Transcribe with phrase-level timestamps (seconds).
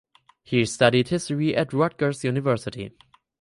[0.41, 2.91] He studied history at Rutgers University.